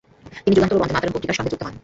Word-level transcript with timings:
তিনি 0.43 0.53
যুগান্তর 0.55 0.75
ও 0.77 0.79
বন্দে 0.81 0.85
মাতরম 0.95 1.13
পত্রিকার 1.15 1.37
সঙ্গে 1.37 1.51
যুক্ত 1.51 1.63
হন। 1.67 1.73